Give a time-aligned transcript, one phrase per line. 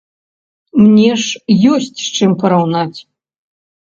[0.85, 2.99] Мне ж ёсць з чым параўнаць.